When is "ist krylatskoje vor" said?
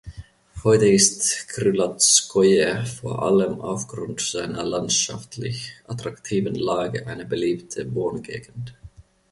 0.87-3.21